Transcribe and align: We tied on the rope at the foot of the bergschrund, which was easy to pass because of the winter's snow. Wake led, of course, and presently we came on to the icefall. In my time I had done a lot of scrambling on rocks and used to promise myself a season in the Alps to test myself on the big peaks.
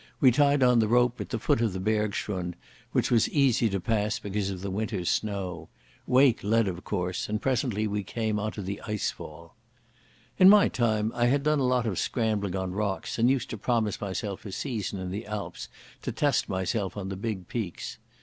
We 0.19 0.31
tied 0.31 0.63
on 0.63 0.79
the 0.79 0.87
rope 0.87 1.21
at 1.21 1.29
the 1.29 1.37
foot 1.37 1.61
of 1.61 1.73
the 1.73 1.79
bergschrund, 1.79 2.55
which 2.91 3.11
was 3.11 3.29
easy 3.29 3.69
to 3.69 3.79
pass 3.79 4.17
because 4.17 4.49
of 4.49 4.61
the 4.61 4.71
winter's 4.71 5.11
snow. 5.11 5.69
Wake 6.07 6.43
led, 6.43 6.67
of 6.67 6.83
course, 6.83 7.29
and 7.29 7.39
presently 7.39 7.85
we 7.85 8.01
came 8.03 8.39
on 8.39 8.51
to 8.53 8.63
the 8.63 8.81
icefall. 8.87 9.51
In 10.39 10.49
my 10.49 10.69
time 10.69 11.11
I 11.13 11.27
had 11.27 11.43
done 11.43 11.59
a 11.59 11.65
lot 11.69 11.85
of 11.85 11.99
scrambling 11.99 12.55
on 12.55 12.71
rocks 12.71 13.19
and 13.19 13.29
used 13.29 13.51
to 13.51 13.59
promise 13.59 14.01
myself 14.01 14.43
a 14.43 14.51
season 14.51 14.97
in 14.99 15.11
the 15.11 15.27
Alps 15.27 15.69
to 16.01 16.11
test 16.11 16.49
myself 16.49 16.97
on 16.97 17.09
the 17.09 17.15
big 17.15 17.47
peaks. 17.47 17.99